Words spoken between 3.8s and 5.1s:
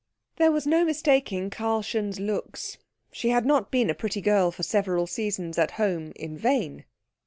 a pretty girl for several